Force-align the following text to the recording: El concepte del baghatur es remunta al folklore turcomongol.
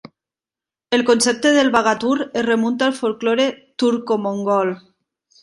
El 0.89 1.03
concepte 1.09 1.51
del 1.51 1.69
baghatur 1.69 2.31
es 2.33 2.43
remunta 2.43 2.87
al 2.87 2.93
folklore 3.01 3.45
turcomongol. 3.77 4.75